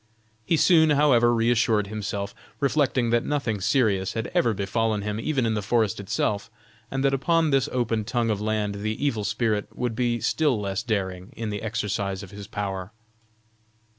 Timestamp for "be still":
9.95-10.59